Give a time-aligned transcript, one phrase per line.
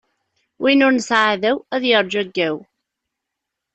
[0.61, 2.57] Win ur nesɛi aɛdaw, ad yeṛǧu aggaw!